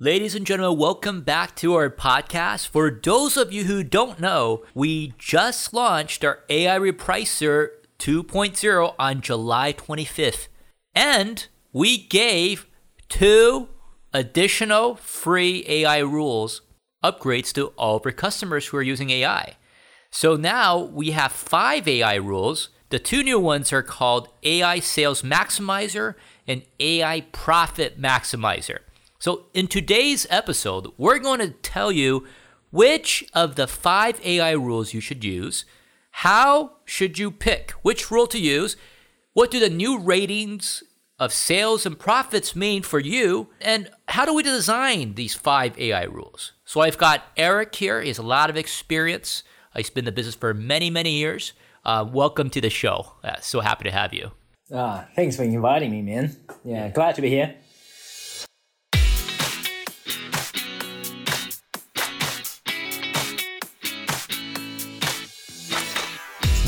[0.00, 2.68] Ladies and gentlemen, welcome back to our podcast.
[2.68, 9.20] For those of you who don't know, we just launched our AI Repricer 2.0 on
[9.20, 10.46] July 25th.
[10.94, 12.68] And we gave
[13.08, 13.70] two
[14.14, 16.62] additional free AI rules
[17.02, 19.56] upgrades to all of our customers who are using AI.
[20.12, 22.68] So now we have five AI rules.
[22.90, 26.14] The two new ones are called AI Sales Maximizer
[26.46, 28.78] and AI Profit Maximizer.
[29.20, 32.24] So in today's episode, we're going to tell you
[32.70, 35.64] which of the five AI rules you should use,
[36.10, 38.76] how should you pick which rule to use,
[39.32, 40.84] what do the new ratings
[41.18, 46.04] of sales and profits mean for you, and how do we design these five AI
[46.04, 46.52] rules?
[46.64, 48.00] So I've got Eric here.
[48.00, 49.42] He has a lot of experience.
[49.74, 51.54] He's been in the business for many, many years.
[51.84, 53.14] Uh, welcome to the show.
[53.24, 54.30] Uh, so happy to have you.
[54.72, 56.36] Ah, thanks for inviting me, man.
[56.64, 57.56] Yeah, glad to be here.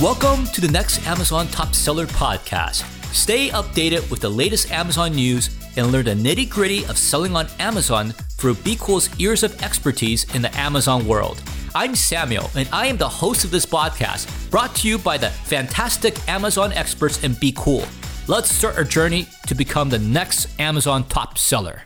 [0.01, 2.85] Welcome to the next Amazon Top Seller podcast.
[3.13, 7.49] Stay updated with the latest Amazon news and learn the nitty gritty of selling on
[7.59, 11.43] Amazon through BQool's years of expertise in the Amazon world.
[11.75, 15.29] I'm Samuel, and I am the host of this podcast, brought to you by the
[15.29, 17.87] fantastic Amazon experts in BQool.
[18.27, 21.83] Let's start our journey to become the next Amazon top seller.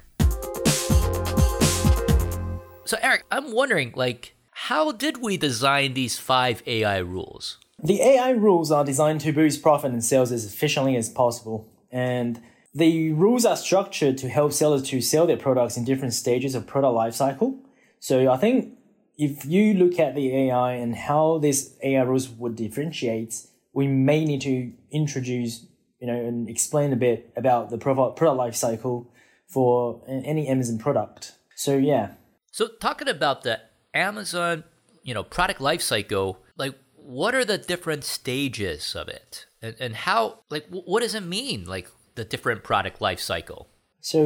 [2.84, 7.58] So, Eric, I'm wondering, like, how did we design these five AI rules?
[7.84, 11.70] The AI rules are designed to boost profit and sales as efficiently as possible.
[11.92, 12.40] And
[12.74, 16.66] the rules are structured to help sellers to sell their products in different stages of
[16.66, 17.58] product lifecycle.
[18.00, 18.78] So I think
[19.18, 23.34] if you look at the AI and how these AI rules would differentiate,
[23.74, 25.66] we may need to introduce,
[26.00, 29.06] you know, and explain a bit about the product product lifecycle
[29.46, 31.32] for any Amazon product.
[31.54, 32.12] So yeah.
[32.50, 33.60] So talking about the
[33.92, 34.64] Amazon,
[35.02, 36.74] you know, product lifecycle, like
[37.04, 39.46] what are the different stages of it?
[39.60, 43.68] And, and how like what does it mean like the different product life cycle?
[44.00, 44.20] So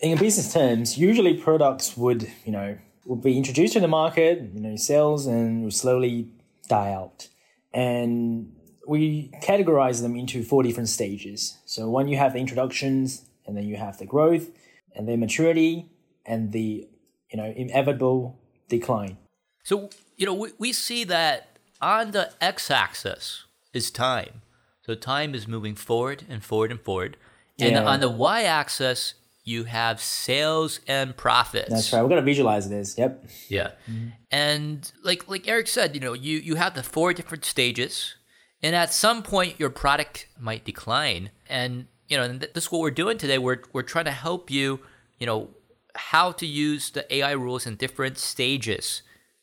[0.00, 4.60] in business terms usually products would you know would be introduced to the market you
[4.60, 6.28] know sales and will slowly
[6.68, 7.28] die out.
[7.72, 8.52] And
[8.88, 11.58] we categorize them into four different stages.
[11.64, 14.50] So one you have the introductions and then you have the growth
[14.96, 15.90] and then maturity
[16.26, 16.88] and the
[17.30, 19.16] you know inevitable decline.
[19.62, 21.49] So you know we, we see that
[21.80, 24.42] on the x-axis is time.
[24.82, 27.16] So time is moving forward and forward and forward.
[27.58, 27.84] And yeah.
[27.84, 29.14] on the y-axis,
[29.44, 31.70] you have sales and profits.
[31.70, 32.02] That's right.
[32.02, 32.96] We're gonna visualize this.
[32.96, 33.24] Yep.
[33.48, 33.70] Yeah.
[33.90, 34.08] Mm-hmm.
[34.30, 38.14] And like like Eric said, you know, you you have the four different stages,
[38.62, 41.30] and at some point your product might decline.
[41.48, 43.38] And you know, and this is what we're doing today.
[43.38, 44.80] We're we're trying to help you,
[45.18, 45.50] you know,
[45.94, 49.02] how to use the AI rules in different stages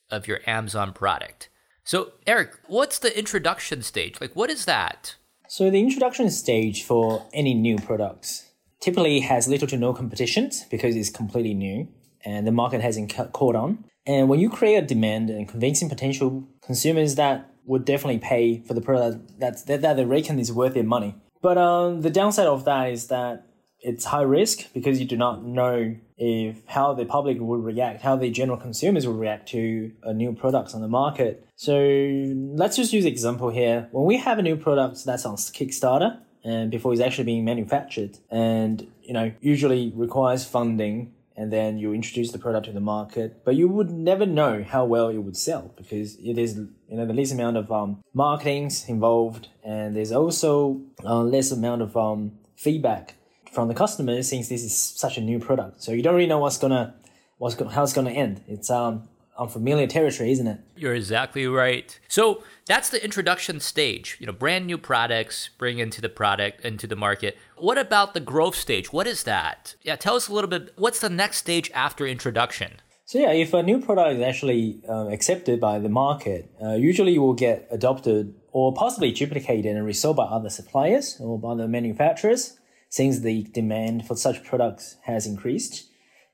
[0.09, 1.49] of your Amazon product.
[1.87, 4.19] So, Eric, what's the introduction stage?
[4.19, 5.15] Like, what is that?
[5.47, 10.97] So, the introduction stage for any new products typically has little to no competition because
[10.97, 11.87] it's completely new
[12.25, 13.85] and the market hasn't caught on.
[14.05, 18.73] And when you create a demand and convincing potential consumers that would definitely pay for
[18.73, 21.15] the product that, that, that they reckon is worth their money.
[21.41, 23.47] But um, the downside of that is that
[23.79, 28.15] it's high risk because you do not know if how the public would react, how
[28.15, 31.47] the general consumers will react to a new products on the market.
[31.55, 33.87] So let's just use example here.
[33.91, 38.17] When we have a new product that's on Kickstarter and before it's actually being manufactured
[38.31, 43.45] and you know usually requires funding and then you introduce the product to the market,
[43.45, 46.57] but you would never know how well it would sell because it is
[46.89, 51.83] you know the least amount of um, marketing's involved and there's also uh, less amount
[51.83, 53.13] of um, feedback
[53.51, 55.81] from the customers since this is such a new product.
[55.81, 56.95] So you don't really know what's gonna
[57.37, 58.41] what's go- how it's gonna end.
[58.47, 60.59] It's um unfamiliar territory, isn't it?
[60.75, 61.99] You're exactly right.
[62.07, 64.17] So that's the introduction stage.
[64.19, 67.37] You know, brand new products bring into the product into the market.
[67.55, 68.91] What about the growth stage?
[68.91, 69.75] What is that?
[69.83, 70.73] Yeah, tell us a little bit.
[70.75, 72.73] What's the next stage after introduction?
[73.05, 77.15] So yeah, if a new product is actually uh, accepted by the market, uh, usually
[77.15, 81.67] it will get adopted or possibly duplicated and resold by other suppliers or by the
[81.69, 82.57] manufacturers
[82.97, 85.87] since the demand for such products has increased.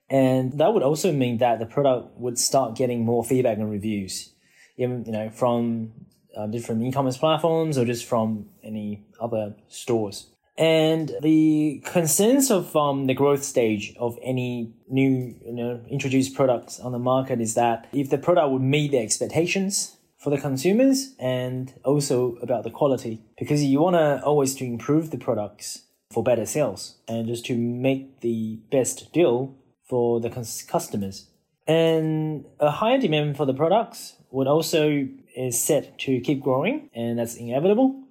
[0.10, 4.34] And that would also mean that the product would start getting more feedback and reviews,
[4.78, 5.92] even you know from
[6.38, 10.28] uh, different e-commerce platforms or just from any other stores.
[10.58, 16.80] And the concerns of um, the growth stage of any new you know introduced products
[16.80, 21.14] on the market is that if the product would meet the expectations for the consumers
[21.20, 25.84] and also about the quality because you want to always to improve the products
[26.14, 29.56] for better sales and just to make the best deal
[29.90, 30.30] for the
[30.68, 31.30] customers.
[31.68, 37.18] And a higher demand for the products would also is set to keep growing, and
[37.18, 38.04] that's inevitable.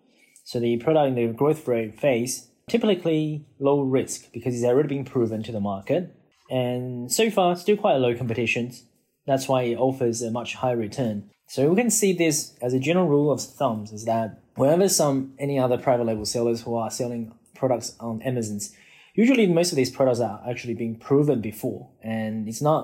[0.45, 5.05] So the product in the growth rate phase typically low risk because it's already been
[5.05, 6.15] proven to the market,
[6.51, 8.85] and so far still quite low competitions.
[9.27, 11.31] That's why it offers a much higher return.
[11.49, 15.35] So we can see this as a general rule of thumbs is that whenever some
[15.39, 17.33] any other private label sellers who are selling
[17.63, 18.75] products on Amazon's,
[19.15, 22.83] usually most of these products are actually being proven before, and it's not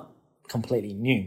[0.48, 1.20] completely new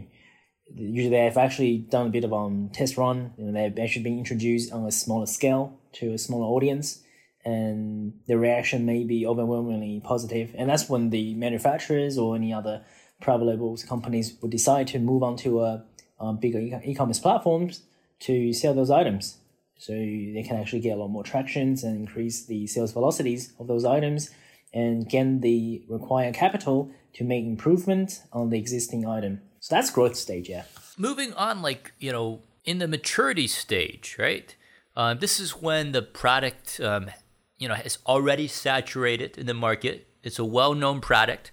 [0.74, 3.32] usually they've actually done a bit of um test run.
[3.36, 7.02] Know, they've actually been introduced on a smaller scale to a smaller audience,
[7.44, 10.54] and the reaction may be overwhelmingly positive.
[10.56, 12.84] And that's when the manufacturers or any other
[13.20, 15.84] private labels companies would decide to move on to a,
[16.18, 17.82] a bigger e-commerce platforms
[18.20, 19.38] to sell those items.
[19.82, 23.66] So they can actually get a lot more tractions and increase the sales velocities of
[23.66, 24.30] those items
[24.72, 29.40] and gain the required capital to make improvement on the existing item.
[29.58, 30.66] So that's growth stage, yeah.
[30.96, 34.54] Moving on, like, you know, in the maturity stage, right?
[34.96, 37.10] Uh, this is when the product, um,
[37.58, 40.06] you know, is already saturated in the market.
[40.22, 41.50] It's a well-known product.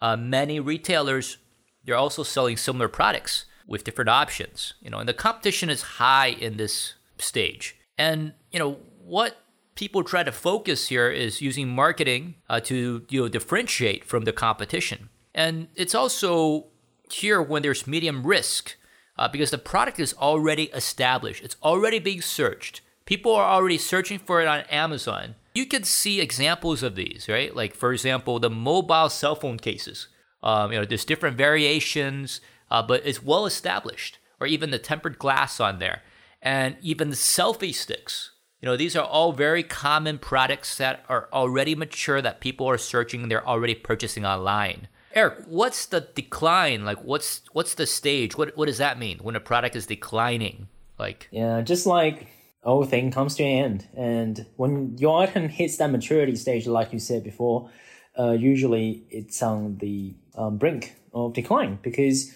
[0.00, 1.38] Uh, many retailers,
[1.84, 6.28] they're also selling similar products with different options, you know, and the competition is high
[6.28, 7.76] in this stage.
[7.98, 9.36] And, you know, what
[9.74, 14.32] people try to focus here is using marketing uh, to, you know, differentiate from the
[14.32, 15.08] competition.
[15.34, 16.66] And it's also
[17.10, 18.76] here when there's medium risk
[19.18, 22.80] uh, because the product is already established, it's already being searched.
[23.04, 25.34] People are already searching for it on Amazon.
[25.54, 27.54] You can see examples of these, right?
[27.54, 30.08] Like, for example, the mobile cell phone cases.
[30.42, 32.40] Um, you know, there's different variations,
[32.70, 34.18] uh, but it's well established.
[34.40, 36.02] Or even the tempered glass on there,
[36.44, 38.30] and even selfie sticks.
[38.60, 42.78] You know, these are all very common products that are already mature that people are
[42.78, 43.28] searching.
[43.28, 44.88] They're already purchasing online.
[45.12, 46.84] Eric, what's the decline?
[46.84, 48.36] Like, what's what's the stage?
[48.36, 50.68] What what does that mean when a product is declining?
[50.98, 52.28] Like, yeah, just like
[52.62, 56.92] all thing comes to an end, and when your item hits that maturity stage, like
[56.92, 57.70] you said before,
[58.18, 62.32] uh, usually it's on the um, brink of decline because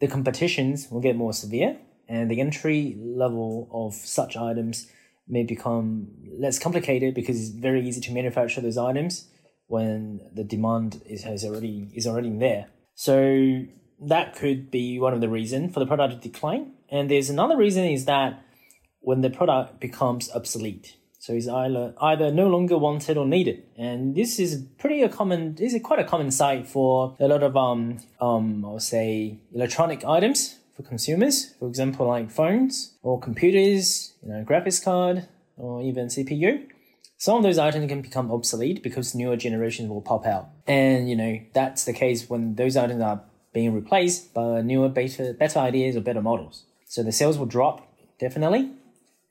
[0.00, 1.78] the competitions will get more severe,
[2.12, 4.86] and the entry level of such items
[5.26, 9.28] may become less complicated because it's very easy to manufacture those items
[9.68, 12.66] when the demand is has already is already there.
[12.94, 13.14] So
[13.98, 16.74] that could be one of the reasons for the product to decline.
[16.90, 18.44] And there's another reason is that
[19.00, 20.96] when the product becomes obsolete.
[21.18, 23.62] So it's either either no longer wanted or needed.
[23.78, 27.42] And this is pretty a common this is quite a common sight for a lot
[27.42, 31.54] of um um I'll say electronic items for consumers.
[31.58, 36.66] For example like phones or computers, you know, graphics card or even CPU
[37.22, 40.48] some of those items can become obsolete because newer generations will pop out.
[40.66, 43.22] And, you know, that's the case when those items are
[43.54, 46.64] being replaced by newer, better, better ideas or better models.
[46.86, 47.86] So the sales will drop,
[48.18, 48.72] definitely.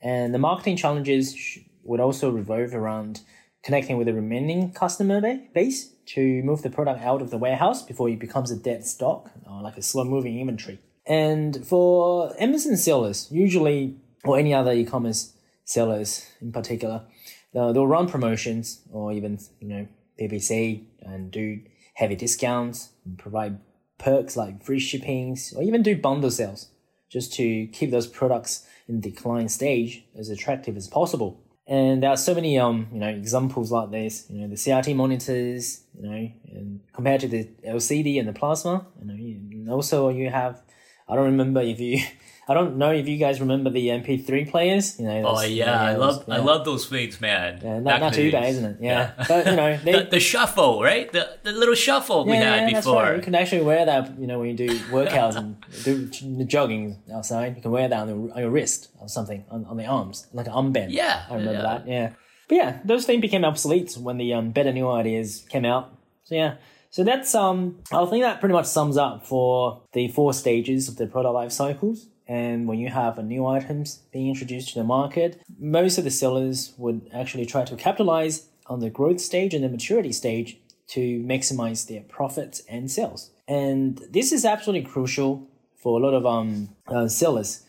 [0.00, 1.36] And the marketing challenges
[1.82, 3.20] would also revolve around
[3.62, 5.20] connecting with the remaining customer
[5.52, 9.30] base to move the product out of the warehouse before it becomes a dead stock,
[9.46, 10.78] or like a slow moving inventory.
[11.06, 15.32] And for Amazon sellers, usually, or any other e commerce
[15.64, 17.04] sellers in particular,
[17.52, 19.88] they'll, they'll run promotions or even you know
[20.20, 21.60] PPC and do
[21.94, 23.58] heavy discounts and provide
[23.98, 26.68] perks like free shippings or even do bundle sales
[27.08, 31.40] just to keep those products in the decline stage as attractive as possible.
[31.66, 34.26] And there are so many um you know examples like this.
[34.30, 35.84] You know the CRT monitors.
[35.94, 38.86] You know and compared to the LCD and the plasma.
[39.00, 40.62] You know and also you have
[41.08, 42.02] I don't remember if you
[42.48, 44.98] I don't know if you guys remember the MP3 players.
[44.98, 46.34] You know, oh yeah, I love yeah.
[46.34, 47.60] I love those things, man.
[47.62, 48.76] Yeah, not, not too bad, isn't it?
[48.80, 49.24] Yeah, yeah.
[49.28, 51.10] but you know, they, the, the, shuffle, right?
[51.12, 53.02] The the little shuffle we had before.
[53.02, 53.16] Right.
[53.16, 57.56] You can actually wear that, you know, when you do workouts and do jogging outside.
[57.56, 60.26] You can wear that on, the, on your wrist or something on, on the arms,
[60.32, 60.88] like an armband.
[60.90, 61.86] Yeah, I remember that.
[61.86, 62.10] Yeah,
[62.48, 65.96] but yeah, those things became obsolete when the um, better new ideas came out.
[66.24, 66.56] So yeah.
[66.92, 70.96] So that's um I think that pretty much sums up for the four stages of
[70.96, 72.08] the product life cycles.
[72.28, 76.74] And when you have new items being introduced to the market, most of the sellers
[76.76, 80.58] would actually try to capitalize on the growth stage and the maturity stage
[80.88, 83.30] to maximize their profits and sales.
[83.48, 85.48] And this is absolutely crucial
[85.82, 87.64] for a lot of um, uh, sellers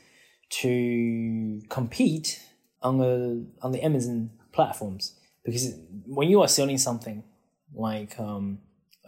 [0.62, 2.42] to compete
[2.82, 5.74] on the on the Amazon platforms because
[6.06, 7.24] when you are selling something
[7.74, 8.60] like um,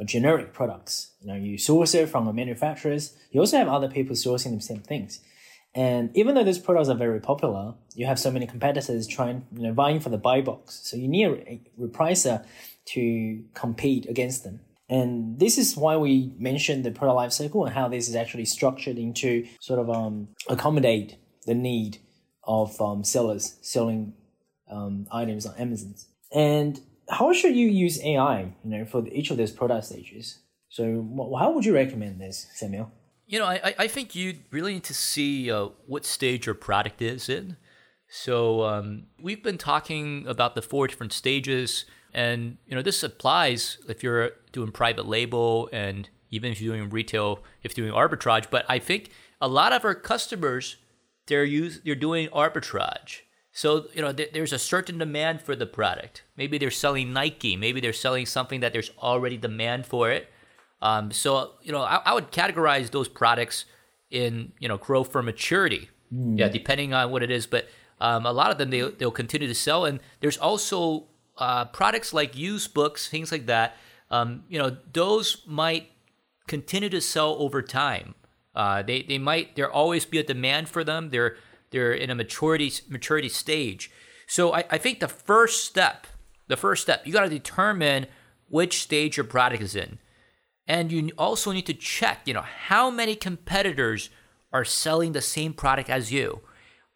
[0.04, 3.16] generic products, you know, you source it from the manufacturers.
[3.32, 5.22] You also have other people sourcing the same things.
[5.74, 9.64] And even though those products are very popular, you have so many competitors trying, you
[9.64, 10.82] know, vying for the buy box.
[10.84, 12.46] So you need a repricer
[12.88, 14.62] to compete against them.
[14.88, 18.46] And this is why we mentioned the product life cycle and how this is actually
[18.46, 21.98] structured into sort of um, accommodate the need
[22.44, 24.14] of um, sellers selling
[24.70, 25.96] um, items on Amazon.
[26.32, 30.39] And how should you use AI, you know, for each of those product stages?
[30.69, 31.07] So
[31.39, 32.91] how would you recommend this, Samuel?
[33.27, 37.01] You know, I, I think you really need to see uh, what stage your product
[37.01, 37.57] is in.
[38.07, 43.77] So um, we've been talking about the four different stages, and you know this applies
[43.89, 48.45] if you're doing private label and even if you're doing retail, if you're doing arbitrage.
[48.51, 49.09] But I think
[49.41, 50.77] a lot of our customers
[51.27, 53.21] they're use they're doing arbitrage.
[53.55, 56.24] So you know th- there's a certain demand for the product.
[56.35, 57.55] Maybe they're selling Nike.
[57.55, 60.27] Maybe they're selling something that there's already demand for it.
[60.81, 63.63] Um, so you know I, I, would categorize those products
[64.12, 65.89] in you know growth for maturity.
[66.13, 66.38] Mm.
[66.38, 67.69] Yeah, depending on what it is, but
[68.01, 69.85] um, a lot of them they they'll continue to sell.
[69.85, 71.05] And there's also
[71.38, 73.77] uh, products like used books, things like that.
[74.12, 75.91] Um, you know those might
[76.45, 78.15] continue to sell over time.
[78.53, 81.09] Uh, they they might there always be a demand for them.
[81.12, 81.38] They're
[81.75, 83.91] they're in a maturity maturity stage.
[84.27, 86.08] So I, I think the first step,
[86.48, 88.08] the first step, you got to determine
[88.50, 90.00] which stage your product is in,
[90.67, 94.10] and you also need to check, you know, how many competitors
[94.53, 96.39] are selling the same product as you.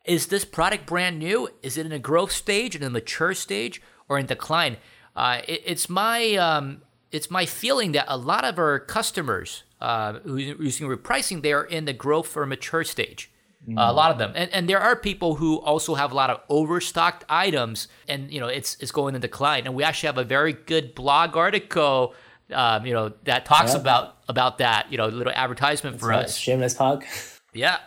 [0.05, 1.49] Is this product brand new?
[1.61, 4.77] Is it in a growth stage, in a mature stage, or in decline?
[5.15, 6.81] Uh, it, it's my um,
[7.11, 11.65] it's my feeling that a lot of our customers uh, who's using repricing, they are
[11.65, 13.29] in the growth or mature stage.
[13.67, 13.77] Mm.
[13.77, 16.29] Uh, a lot of them, and and there are people who also have a lot
[16.29, 19.65] of overstocked items, and you know it's it's going in decline.
[19.65, 22.13] And we actually have a very good blog article,
[22.53, 23.81] um, you know, that talks yep.
[23.81, 24.89] about about that.
[24.89, 26.25] You know, little advertisement That's for right.
[26.25, 26.37] us.
[26.37, 27.03] Shameless plug.
[27.53, 27.79] Yeah,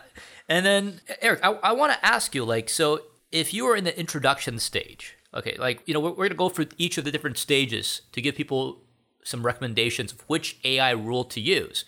[0.47, 3.01] and then Eric, I, I want to ask you, like, so
[3.31, 6.49] if you are in the introduction stage, okay, like you know, we're, we're gonna go
[6.49, 8.83] through each of the different stages to give people
[9.23, 11.83] some recommendations of which AI rule to use.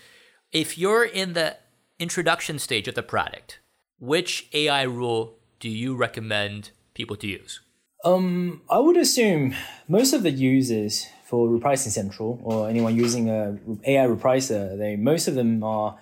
[0.52, 1.58] If you're in the
[2.00, 3.60] introduction stage of the product,
[4.00, 7.62] which AI rule do you recommend people to use?
[8.04, 9.56] Um, I would assume
[9.88, 15.28] most of the users for Repricing Central or anyone using a AI repricer, they most
[15.28, 15.98] of them are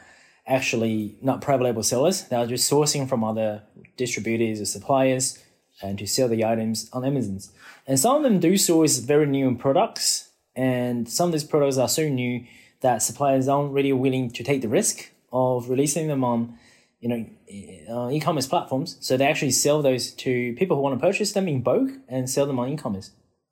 [0.45, 2.23] actually not private label sellers.
[2.23, 3.63] They are just sourcing from other
[3.95, 5.41] distributors or suppliers
[5.81, 7.39] and to sell the items on Amazon.
[7.87, 11.89] And some of them do source very new products and some of these products are
[11.89, 12.45] so new
[12.81, 16.59] that suppliers aren't really willing to take the risk of releasing them on
[17.03, 21.05] you know uh, e-commerce platforms so they actually sell those to people who want to
[21.05, 23.11] purchase them in bulk and sell them on e-commerce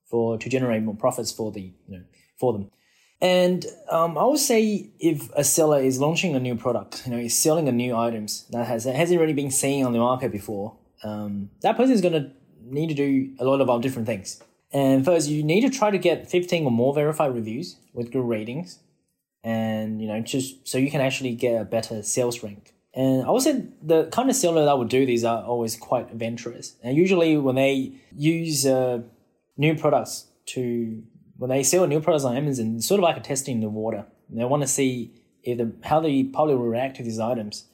[0.10, 2.03] for to generate more profits for the you know
[2.39, 2.72] for them
[3.22, 7.20] and um, I would say if a seller is launching a new product, you know,
[7.20, 10.31] is selling a new items that has that hasn't really been seen on the market
[10.31, 12.31] before, um, that person is going to
[12.63, 14.41] need to do a lot of different things.
[14.74, 18.24] And first, you need to try to get 15 or more verified reviews with good
[18.24, 18.79] ratings.
[19.43, 22.74] And, you know, just so you can actually get a better sales rank.
[22.93, 26.12] And I would say the kind of seller that would do these are always quite
[26.12, 26.75] adventurous.
[26.83, 29.01] And usually when they use uh,
[29.57, 31.01] new products to,
[31.38, 34.05] when they sell new products on Amazon, it's sort of like a testing the water.
[34.29, 37.65] They want to see if the, how the public will react to these items.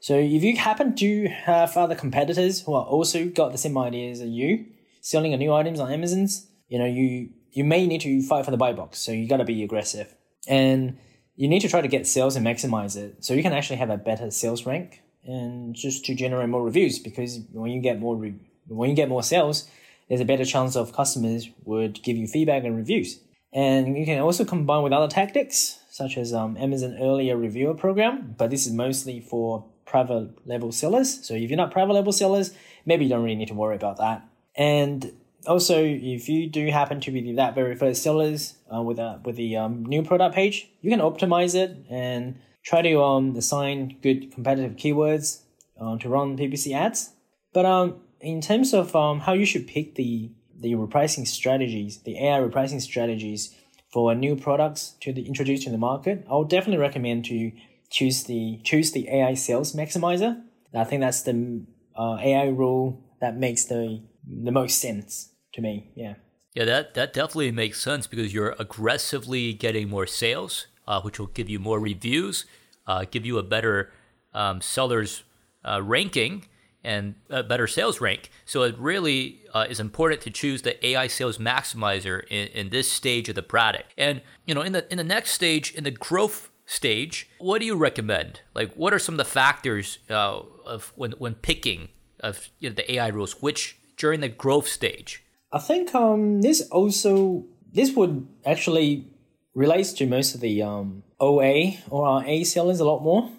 [0.00, 4.20] So if you happen to have other competitors who are also got the same ideas
[4.20, 4.66] as you,
[5.02, 8.52] selling a new items on Amazon's, you know, you you may need to fight for
[8.52, 10.14] the buy box, so you got to be aggressive,
[10.46, 10.96] and
[11.36, 13.90] you need to try to get sales and maximize it, so you can actually have
[13.90, 16.98] a better sales rank, and just to generate more reviews.
[16.98, 18.34] Because when you get more re-
[18.68, 19.68] when you get more sales,
[20.08, 23.20] there's a better chance of customers would give you feedback and reviews.
[23.52, 28.34] And you can also combine with other tactics, such as um, Amazon Earlier Reviewer Program,
[28.38, 31.26] but this is mostly for private label sellers.
[31.26, 32.52] So if you're not private label sellers,
[32.86, 34.24] maybe you don't really need to worry about that.
[34.54, 35.12] And
[35.46, 39.36] also, if you do happen to be that very first sellers uh, with a, with
[39.36, 44.32] the um, new product page, you can optimize it and try to um, assign good
[44.32, 45.42] competitive keywords
[45.80, 47.12] uh, to run PPC ads.
[47.52, 50.30] But um, in terms of um, how you should pick the
[50.60, 53.54] the repricing strategies, the AI repricing strategies
[53.90, 57.50] for new products to the, introduce to the market, I would definitely recommend to
[57.88, 60.42] choose the choose the AI sales maximizer.
[60.74, 61.64] I think that's the
[61.96, 65.90] uh, AI rule that makes the the most sense to me.
[65.94, 66.14] Yeah.
[66.54, 71.28] Yeah, that that definitely makes sense because you're aggressively getting more sales, uh, which will
[71.28, 72.44] give you more reviews,
[72.86, 73.92] uh, give you a better
[74.34, 75.22] um, sellers
[75.64, 76.46] uh, ranking
[76.82, 78.30] and a better sales rank.
[78.46, 82.90] So it really uh, is important to choose the AI sales maximizer in, in this
[82.90, 83.92] stage of the product.
[83.96, 87.66] And you know, in the in the next stage, in the growth stage, what do
[87.66, 88.40] you recommend?
[88.54, 92.74] Like, what are some of the factors uh, of when when picking of you know,
[92.74, 93.42] the AI rules?
[93.42, 95.22] Which during the growth stage?
[95.52, 99.06] I think um, this also this would actually
[99.54, 103.30] relates to most of the um, OA or A sellers a lot more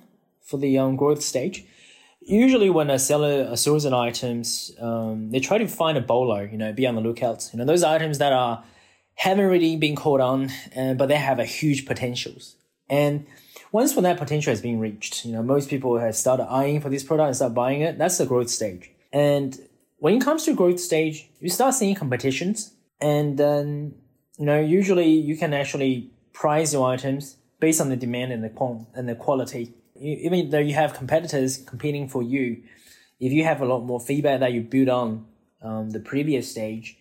[0.42, 1.66] for the um, growth stage.
[2.22, 6.42] Usually, when a seller sells an items, um, they try to find a bolo.
[6.42, 7.50] You know, be on the lookout.
[7.52, 8.64] You know, those items that are
[9.16, 12.56] haven't really been caught on, uh, but they have a huge potentials.
[12.90, 13.26] And
[13.72, 16.90] once when that potential has been reached, you know, most people have started eyeing for
[16.90, 17.98] this product and start buying it.
[17.98, 18.92] That's the growth stage.
[19.14, 19.58] And
[20.02, 23.94] when it comes to growth stage, you start seeing competitions, and then
[24.40, 28.50] you know usually you can actually price your items based on the demand and the
[28.50, 29.76] quant and the quality.
[29.96, 32.64] even though you have competitors competing for you,
[33.20, 35.28] if you have a lot more feedback that you build on
[35.62, 36.98] um, the previous stage,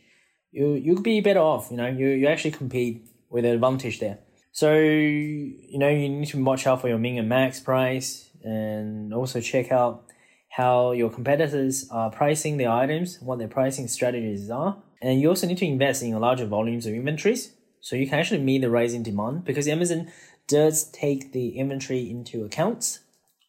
[0.52, 1.70] you you'll be better off.
[1.70, 2.96] You know, you you actually compete
[3.30, 4.18] with an advantage there.
[4.52, 9.14] So you know you need to watch out for your min and max price, and
[9.14, 10.09] also check out
[10.50, 14.82] how your competitors are pricing their items, what their pricing strategies are.
[15.00, 18.40] And you also need to invest in larger volumes of inventories so you can actually
[18.40, 20.10] meet the rising demand because Amazon
[20.48, 22.98] does take the inventory into account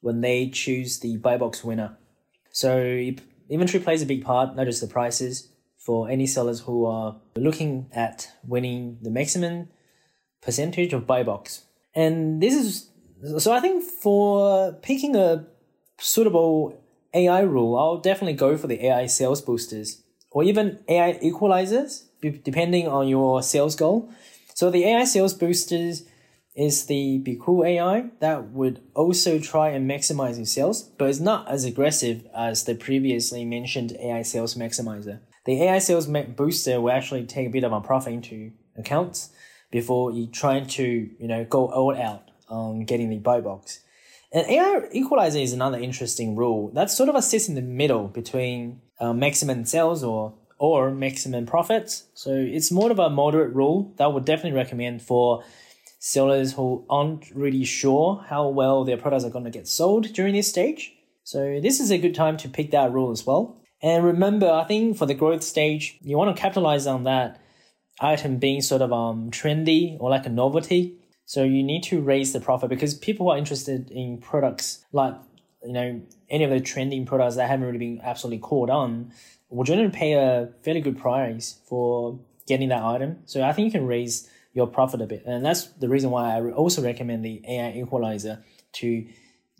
[0.01, 1.97] when they choose the buy box winner.
[2.51, 2.77] So
[3.49, 7.89] inventory plays a big part, not just the prices, for any sellers who are looking
[7.91, 9.69] at winning the maximum
[10.41, 11.63] percentage of buy box.
[11.95, 12.89] And this is
[13.37, 15.47] so I think for picking a
[15.99, 16.79] suitable
[17.13, 22.05] AI rule, I'll definitely go for the AI sales boosters or even AI equalizers,
[22.43, 24.09] depending on your sales goal.
[24.53, 26.03] So the AI sales boosters
[26.55, 31.47] is the BQool AI that would also try and maximize your sales, but it's not
[31.49, 35.19] as aggressive as the previously mentioned AI sales maximizer.
[35.45, 39.29] The AI sales booster will actually take a bit of a profit into account
[39.71, 43.79] before you trying to you know go all out on getting the buy box.
[44.33, 48.81] And AI equalizer is another interesting rule that sort of sits in the middle between
[48.99, 52.05] uh, maximum sales or or maximum profits.
[52.13, 55.43] So it's more of a moderate rule that I would definitely recommend for
[55.97, 60.35] sellers who aren't really sure how well their products are going to get sold during
[60.35, 60.93] this stage.
[61.23, 63.59] So this is a good time to pick that rule as well.
[63.81, 67.41] And remember, I think for the growth stage, you want to capitalize on that
[67.99, 71.00] item being sort of um trendy or like a novelty.
[71.31, 75.15] So you need to raise the profit because people are interested in products like,
[75.63, 79.13] you know, any of the trending products that haven't really been absolutely caught on
[79.47, 83.19] will generally pay a fairly good price for getting that item.
[83.27, 85.23] So I think you can raise your profit a bit.
[85.25, 89.07] And that's the reason why I also recommend the AI equalizer to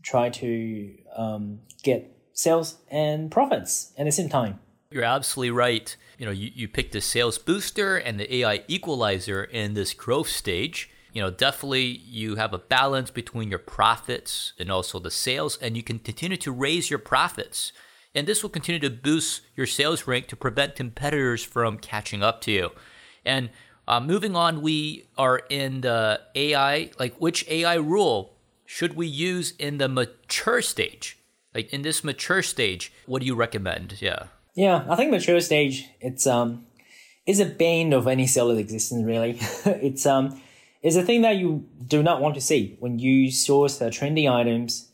[0.04, 4.60] try to um, get sales and profits at the same time.
[4.90, 5.96] You're absolutely right.
[6.18, 10.28] You know, you, you picked the sales booster and the AI equalizer in this growth
[10.28, 15.58] stage you know, definitely you have a balance between your profits and also the sales,
[15.62, 17.72] and you can continue to raise your profits.
[18.14, 22.42] And this will continue to boost your sales rank to prevent competitors from catching up
[22.42, 22.70] to you.
[23.26, 23.50] And
[23.88, 28.34] uh, moving on, we are in the AI, like which AI rule
[28.66, 31.18] should we use in the mature stage?
[31.54, 34.02] Like in this mature stage, what do you recommend?
[34.02, 34.28] Yeah.
[34.56, 36.66] Yeah, I think mature stage, it's um,
[37.26, 39.04] is a bane of any seller's existence.
[39.06, 40.42] Really, it's um,
[40.82, 44.32] is a thing that you do not want to see when you source the trendy
[44.32, 44.90] items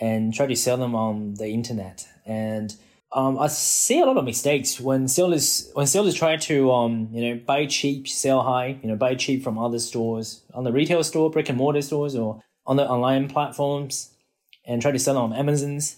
[0.00, 2.06] and try to sell them on the internet.
[2.24, 2.74] And
[3.12, 7.22] um, I see a lot of mistakes when sellers when sellers try to um, you
[7.28, 11.04] know buy cheap, sell high, you know buy cheap from other stores on the retail
[11.04, 14.14] store, brick and mortar stores, or on the online platforms,
[14.64, 15.96] and try to sell on Amazon's.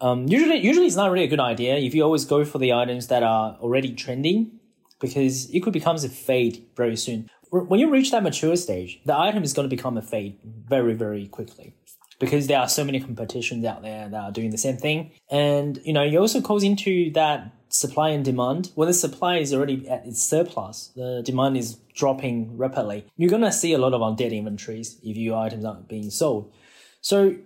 [0.00, 2.72] Um, usually, usually it's not really a good idea if you always go for the
[2.72, 4.60] items that are already trending,
[5.00, 7.30] because it could become a fade very soon
[7.62, 10.94] when you reach that mature stage, the item is going to become a fade very,
[10.94, 11.74] very quickly
[12.18, 15.12] because there are so many competitions out there that are doing the same thing.
[15.30, 18.70] And, you know, it also goes into that supply and demand.
[18.74, 23.06] When the supply is already at its surplus, the demand is dropping rapidly.
[23.16, 26.52] You're going to see a lot of undead inventories if your items aren't being sold.
[27.00, 27.36] So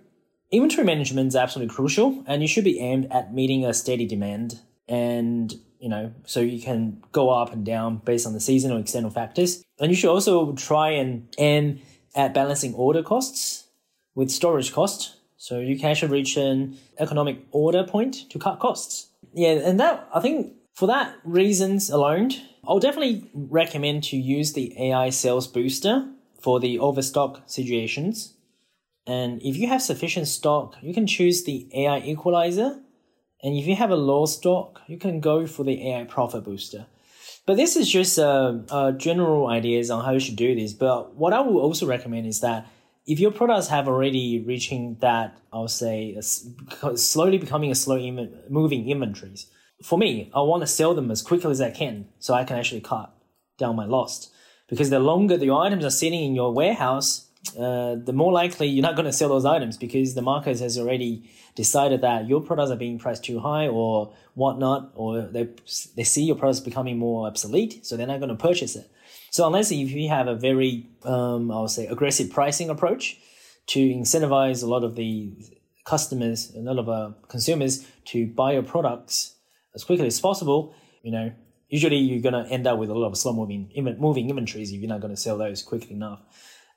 [0.51, 4.59] inventory management is absolutely crucial and you should be aimed at meeting a steady demand
[4.87, 9.09] and you know, so you can go up and down based on the seasonal external
[9.09, 9.63] factors.
[9.79, 11.81] And you should also try and aim
[12.15, 13.67] at balancing order costs
[14.13, 15.15] with storage cost.
[15.37, 19.07] So you can actually reach an economic order point to cut costs.
[19.33, 22.31] Yeah, and that I think for that reasons alone,
[22.67, 26.07] I'll definitely recommend to use the AI sales booster
[26.41, 28.33] for the overstock situations.
[29.07, 32.81] And if you have sufficient stock, you can choose the AI equalizer
[33.43, 36.85] and if you have a low stock, you can go for the AI profit booster.
[37.45, 40.73] But this is just uh, uh, general ideas on how you should do this.
[40.73, 42.67] But what I would also recommend is that
[43.07, 46.15] if your products have already reaching that, I'll say,
[46.95, 47.97] slowly becoming a slow
[48.49, 49.47] moving inventories.
[49.81, 52.57] For me, I want to sell them as quickly as I can so I can
[52.57, 53.11] actually cut
[53.57, 54.29] down my loss.
[54.67, 58.83] because the longer the items are sitting in your warehouse, uh, the more likely you're
[58.83, 62.69] not going to sell those items because the market has already decided that your products
[62.69, 65.47] are being priced too high or whatnot, or they
[65.95, 68.89] they see your products becoming more obsolete, so they're not going to purchase it.
[69.31, 73.17] So unless if you have a very, um, I would say, aggressive pricing approach
[73.67, 75.31] to incentivize a lot of the
[75.85, 79.35] customers, a lot of uh, consumers to buy your products
[79.75, 80.73] as quickly as possible,
[81.03, 81.31] you know,
[81.69, 84.79] usually you're going to end up with a lot of slow moving moving inventories if
[84.79, 86.19] you're not going to sell those quickly enough.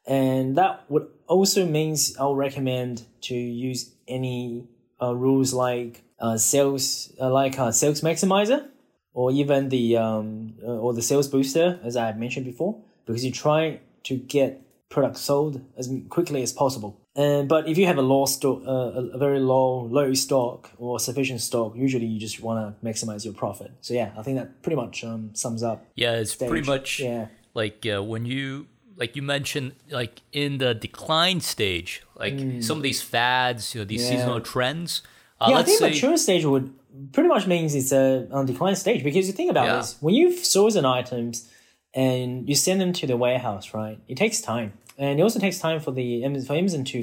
[0.06, 4.66] And that would also means I'll recommend to use any
[5.00, 8.68] uh, rules like uh, sales, uh, like uh, sales maximizer,
[9.14, 13.32] or even the um, uh, or the sales booster, as I mentioned before, because you
[13.32, 17.00] try to get products sold as quickly as possible.
[17.14, 20.98] And but if you have a low stock, uh, a very low low stock or
[20.98, 23.70] sufficient stock, usually you just want to maximize your profit.
[23.80, 25.84] So yeah, I think that pretty much um, sums up.
[25.94, 26.48] Yeah, it's stage.
[26.48, 27.26] pretty much yeah.
[27.54, 32.82] like uh, when you like you mentioned like in the decline stage, like some of
[32.82, 34.02] these fads, you know, these.
[34.02, 34.10] Yeah.
[34.10, 35.02] seasonal trends.
[35.40, 36.72] Uh, yeah, I think say, mature stage would
[37.12, 39.76] pretty much means it's a on decline stage because you think about Yeah.
[39.78, 41.48] this when you've frozen items
[41.94, 43.98] and you send them to the warehouse, right?
[44.08, 46.98] It takes time, and it also takes time for the for Amazon to,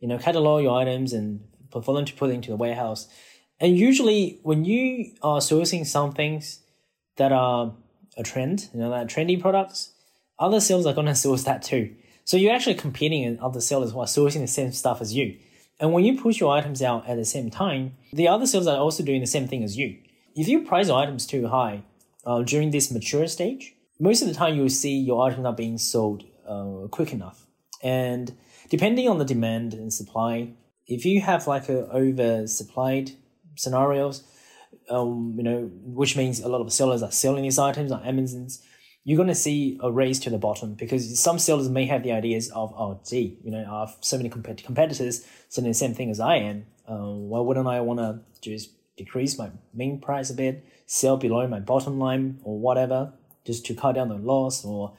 [0.00, 1.40] you know, catalog your items and
[1.70, 3.08] for them to put it into the warehouse.
[3.58, 6.60] And usually, when you are sourcing some things
[7.16, 7.72] that are
[8.16, 9.91] a trend, you know, that trendy products,
[10.42, 11.94] other sellers are going to source that too.
[12.24, 15.38] So you're actually competing with other sellers who are sourcing the same stuff as you.
[15.80, 18.78] And when you push your items out at the same time, the other sellers are
[18.78, 19.98] also doing the same thing as you.
[20.34, 21.82] If you price your items too high
[22.24, 25.78] uh, during this mature stage, most of the time you'll see your items not being
[25.78, 27.46] sold uh, quick enough.
[27.82, 28.34] And
[28.68, 30.54] depending on the demand and supply,
[30.86, 33.14] if you have like a oversupplied
[33.56, 34.24] scenarios,
[34.88, 38.62] um, you know, which means a lot of sellers are selling these items on Amazon's,
[39.04, 42.12] you're going to see a race to the bottom because some sellers may have the
[42.12, 45.94] ideas of, oh, gee, you know, I have so many compet- competitors selling the same
[45.94, 46.66] thing as I am.
[46.86, 51.46] Um, why wouldn't I want to just decrease my main price a bit, sell below
[51.48, 53.12] my bottom line or whatever,
[53.44, 54.96] just to cut down the loss or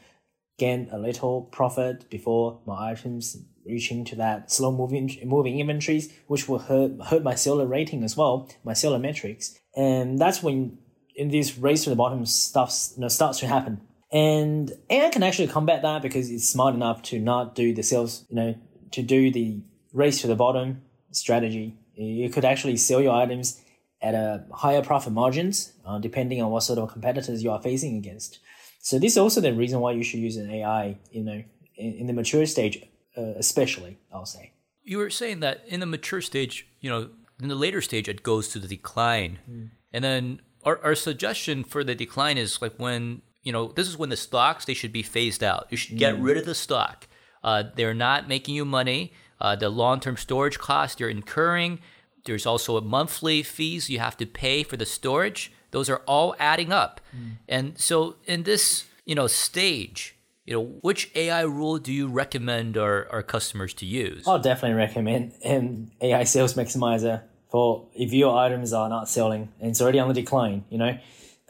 [0.57, 6.49] gain a little profit before my items reaching to that slow moving moving inventories, which
[6.49, 9.57] will hurt hurt my seller rating as well, my seller metrics.
[9.75, 10.77] And that's when
[11.15, 13.81] in this race to the bottom stuff you know, starts to happen.
[14.13, 18.25] And AI can actually combat that because it's smart enough to not do the sales,
[18.29, 18.55] you know,
[18.91, 19.59] to do the
[19.91, 21.75] race to the bottom strategy.
[21.95, 23.59] You could actually sell your items
[24.01, 27.97] at a higher profit margins, uh, depending on what sort of competitors you are facing
[27.97, 28.39] against.
[28.79, 31.43] So this is also the reason why you should use an AI, you know,
[31.75, 32.83] in, in the mature stage,
[33.17, 34.53] uh, especially, I'll say.
[34.83, 37.09] you were saying that in the mature stage, you know,
[37.41, 39.39] in the later stage, it goes to the decline.
[39.45, 39.65] Hmm.
[39.91, 43.97] And then our, our suggestion for the decline is like when, you know, this is
[43.97, 45.67] when the stocks, they should be phased out.
[45.69, 47.07] You should get rid of the stock.
[47.43, 49.11] Uh, they're not making you money.
[49.39, 51.79] Uh, the long term storage costs you're incurring.
[52.25, 55.51] There's also a monthly fees you have to pay for the storage.
[55.71, 57.01] Those are all adding up.
[57.49, 62.77] And so in this, you know, stage, you know, which AI rule do you recommend
[62.77, 64.25] our, our customers to use?
[64.27, 69.71] I'll definitely recommend an AI sales maximizer for if your items are not selling and
[69.71, 70.97] it's already on the decline, you know,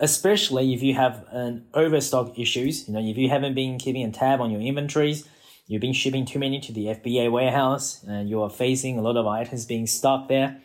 [0.03, 4.11] especially if you have an overstock issues, you know, if you haven't been keeping a
[4.11, 5.25] tab on your inventories,
[5.65, 9.15] you've been shipping too many to the FBA warehouse and you are facing a lot
[9.15, 10.59] of items being stuck there.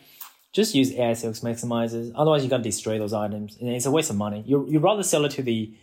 [0.51, 2.11] Just use AI maximizers.
[2.15, 3.55] Otherwise, you're to destroy those items.
[3.61, 4.43] And it's a waste of money.
[4.45, 5.73] You you rather sell it to the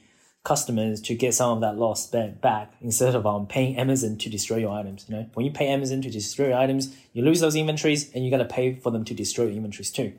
[0.45, 4.29] customers to get some of that loss ba- back instead of um, paying Amazon to
[4.29, 5.07] destroy your items.
[5.09, 8.23] You know, when you pay Amazon to destroy your items, you lose those inventories, and
[8.23, 10.12] you got to pay for them to destroy your inventories too,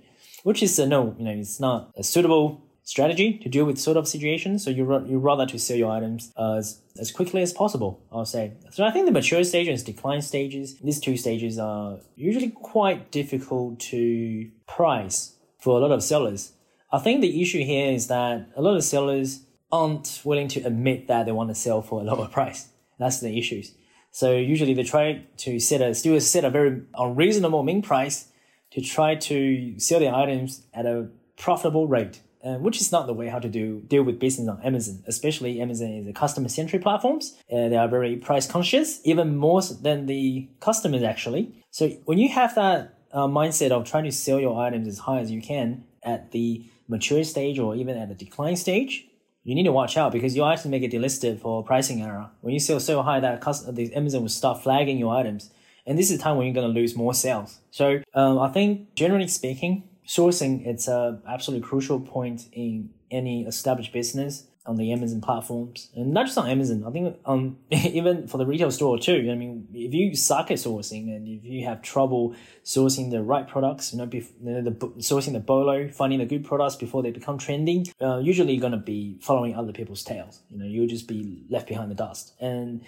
[0.43, 3.97] which is uh, no, you know, it's not a suitable strategy to deal with sort
[3.97, 4.63] of situations.
[4.63, 8.01] So you you rather to sell your items uh, as as quickly as possible.
[8.11, 8.53] I'll say.
[8.71, 13.11] So I think the mature stage and decline stages, these two stages are usually quite
[13.11, 16.53] difficult to price for a lot of sellers.
[16.91, 21.07] I think the issue here is that a lot of sellers aren't willing to admit
[21.07, 22.69] that they want to sell for a lower price.
[22.97, 23.73] That's the issues.
[24.11, 28.29] So usually they try to set a still set a very unreasonable min price
[28.71, 33.13] to try to sell their items at a profitable rate, uh, which is not the
[33.13, 35.03] way how to do deal with business on Amazon.
[35.07, 37.35] Especially Amazon is a customer centric platforms.
[37.51, 41.43] Uh, they are very price conscious, even more than the customers actually.
[41.71, 45.19] So when you have that uh, mindset of trying to sell your items as high
[45.19, 49.07] as you can at the mature stage or even at the decline stage,
[49.43, 52.29] you need to watch out because your items may get delisted for pricing error.
[52.41, 55.49] When you sell so high that the Amazon will start flagging your items,
[55.85, 57.59] and this is the time when you're going to lose more sales.
[57.71, 63.93] So um, I think generally speaking, sourcing it's a absolutely crucial point in any established
[63.93, 64.45] business.
[64.67, 66.83] on the Amazon platforms, and not just on Amazon.
[66.85, 69.29] I think um even for the retail store too.
[69.31, 73.47] I mean, if you suck at sourcing and if you have trouble sourcing the right
[73.47, 74.71] products, you know, bef- the, the
[75.11, 78.75] sourcing the bolo, finding the good products before they become trending, uh, usually you're gonna
[78.95, 80.41] be following other people's tails.
[80.49, 82.33] You know, you'll just be left behind the dust.
[82.41, 82.81] And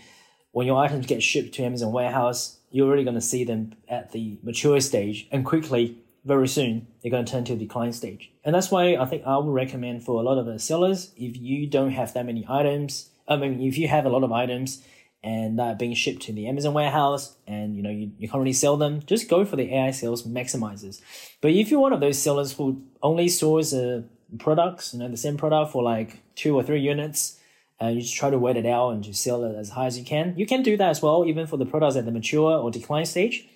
[0.52, 4.38] when your items get shipped to Amazon warehouse, you're already gonna see them at the
[4.44, 8.32] mature stage and quickly very soon they're going to turn to the decline stage.
[8.44, 11.38] And that's why I think I would recommend for a lot of the sellers, if
[11.38, 14.84] you don't have that many items, I mean, if you have a lot of items
[15.24, 18.40] and that are being shipped to the Amazon warehouse and you know you, you can't
[18.40, 21.02] really sell them, just go for the AI sales maximizers.
[21.42, 24.04] But if you're one of those sellers who only stores uh,
[24.38, 27.38] products, you know, the same product for like two or three units,
[27.80, 29.98] and you just try to wait it out and just sell it as high as
[29.98, 32.58] you can, you can do that as well, even for the products at the mature
[32.58, 33.48] or decline stage.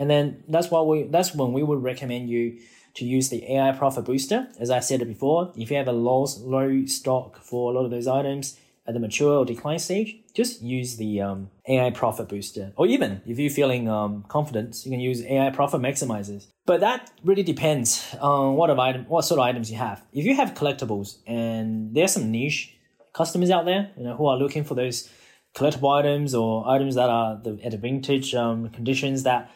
[0.00, 2.58] And then that's why we that's when we would recommend you
[2.94, 4.48] to use the AI profit booster.
[4.58, 7.84] As I said it before, if you have a low low stock for a lot
[7.84, 12.30] of those items at the mature or decline stage, just use the um, AI profit
[12.30, 12.72] booster.
[12.76, 16.46] Or even if you're feeling um, confident, you can use AI profit maximizers.
[16.64, 20.02] But that really depends on what of item, what sort of items you have.
[20.14, 22.74] If you have collectibles and there's some niche
[23.12, 25.10] customers out there, you know, who are looking for those
[25.54, 29.50] collectible items or items that are the, at the vintage um, conditions that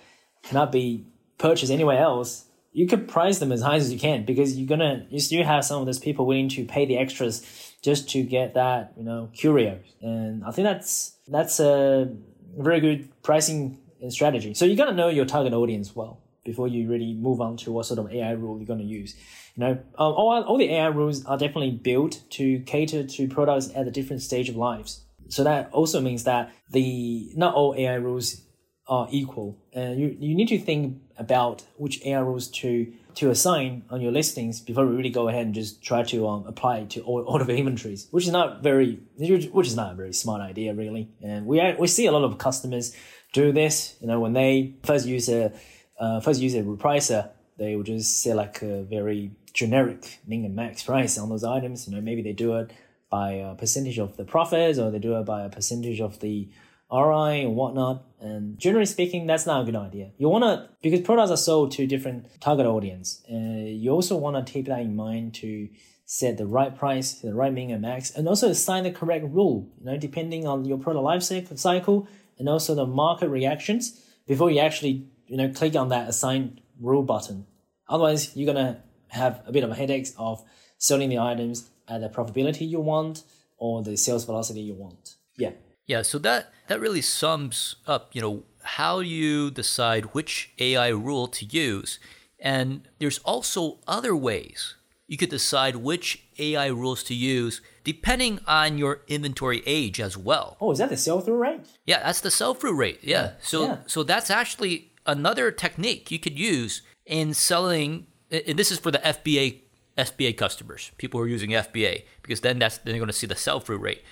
[0.45, 1.07] cannot be
[1.39, 5.07] purchased anywhere else, you could price them as high as you can because you're gonna
[5.09, 8.55] you still have some of those people willing to pay the extras just to get
[8.55, 12.13] that you know curio, and I think that's that's a
[12.59, 13.79] very good pricing
[14.09, 14.55] strategy.
[14.55, 17.87] So you gotta know your target audience well before you really move on to what
[17.87, 19.15] sort of AI rule you're gonna use.
[19.55, 23.71] You know, um, all all the AI rules are definitely built to cater to products
[23.75, 25.05] at a different stage of lives.
[25.29, 28.43] So that also means that the not all AI rules
[28.87, 29.59] are equal.
[29.73, 34.11] And you, you need to think about which AI rules to to assign on your
[34.11, 37.23] listings before we really go ahead and just try to um, apply it to all,
[37.23, 40.75] all of the inventories, which is not very which is not a very smart idea
[40.75, 41.09] really.
[41.23, 42.95] And we we see a lot of customers
[43.33, 43.97] do this.
[44.01, 45.53] You know, when they first use a
[45.99, 50.57] uh, first use a repricer, they will just say like a very generic min and
[50.57, 51.87] max price on those items.
[51.87, 52.73] You know, maybe they do it
[53.11, 56.49] by a percentage of the profits, or they do it by a percentage of the
[56.93, 58.05] RI and whatnot.
[58.21, 60.13] And generally speaking, that's not a good idea.
[60.17, 64.47] You want to, because products are sold to different target audience, uh, you also want
[64.47, 65.69] to keep that in mind to
[66.07, 69.71] set the right price, the right min and max, and also assign the correct rule,
[69.79, 71.23] you know, depending on your product life
[71.59, 76.61] cycle and also the market reactions before you actually, you know, click on that assign
[76.81, 77.47] rule button.
[77.89, 80.43] Otherwise, you're going to have a bit of a headache of
[80.79, 83.23] selling the items at the profitability you want
[83.59, 85.17] or the sales velocity you want.
[85.37, 85.53] Yeah.
[85.87, 91.29] Yeah, so that that really sums up, you know, how you decide which AI rule
[91.29, 91.99] to use.
[92.41, 94.75] And there's also other ways
[95.07, 100.57] you could decide which AI rules to use depending on your inventory age as well.
[100.61, 101.61] Oh, is that the sell-through rate?
[101.85, 103.01] Yeah, that's the sell-through rate.
[103.03, 103.33] Yeah.
[103.43, 103.77] So yeah.
[103.87, 108.99] so that's actually another technique you could use in selling and this is for the
[108.99, 109.61] FBA
[109.97, 113.27] FBA customers, people who are using FBA, because then that's then they're going to see
[113.27, 114.03] the sell-through rate.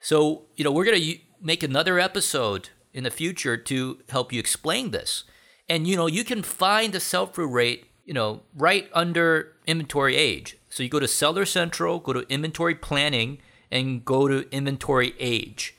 [0.00, 4.40] So, you know, we're going to make another episode in the future to help you
[4.40, 5.24] explain this.
[5.68, 10.16] And, you know, you can find the sell through rate, you know, right under inventory
[10.16, 10.56] age.
[10.70, 13.38] So you go to Seller Central, go to inventory planning,
[13.70, 15.76] and go to inventory age.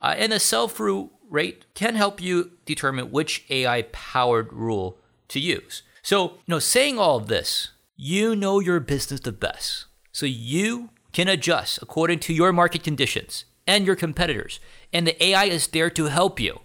[0.00, 4.98] Uh, and the sell through rate can help you determine which AI powered rule
[5.28, 5.82] to use.
[6.02, 9.86] So, you know, saying all of this, you know your business the best.
[10.12, 14.60] So you can adjust according to your market conditions and your competitors.
[14.92, 16.60] And the AI is there to help you.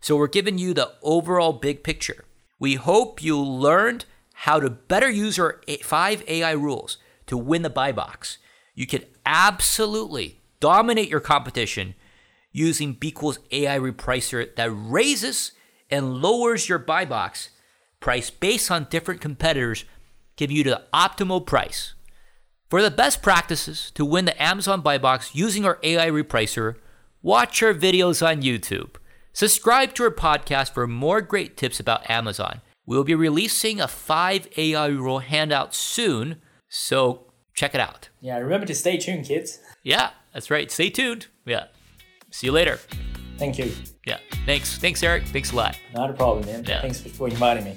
[0.00, 2.24] So we're giving you the overall big picture.
[2.58, 7.70] We hope you learned how to better use our five AI rules to win the
[7.70, 8.38] buy box.
[8.74, 11.94] You can absolutely dominate your competition
[12.52, 15.52] using BQool's AI repricer that raises
[15.90, 17.50] and lowers your buy box
[18.00, 19.84] price based on different competitors,
[20.36, 21.94] giving you the optimal price.
[22.68, 26.74] For the best practices to win the Amazon Buy Box using our AI repricer,
[27.22, 28.96] watch our videos on YouTube.
[29.32, 32.62] Subscribe to our podcast for more great tips about Amazon.
[32.84, 38.08] We'll be releasing a 5 AI rule handout soon, so check it out.
[38.20, 39.60] Yeah, remember to stay tuned, kids.
[39.84, 40.68] Yeah, that's right.
[40.68, 41.28] Stay tuned.
[41.44, 41.66] Yeah.
[42.32, 42.80] See you later.
[43.38, 43.70] Thank you.
[44.04, 44.18] Yeah.
[44.44, 44.76] Thanks.
[44.78, 45.24] Thanks, Eric.
[45.26, 45.78] Thanks a lot.
[45.94, 46.64] Not a problem, man.
[46.66, 46.80] Yeah.
[46.80, 47.76] Thanks for inviting me.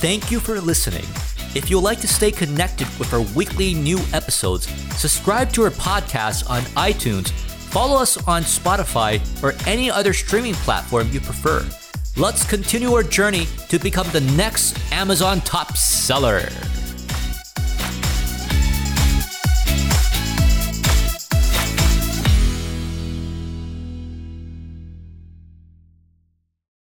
[0.00, 1.04] Thank you for listening.
[1.52, 6.48] If you'd like to stay connected with our weekly new episodes, subscribe to our podcast
[6.48, 11.66] on iTunes, follow us on Spotify, or any other streaming platform you prefer.
[12.16, 16.48] Let's continue our journey to become the next Amazon top seller.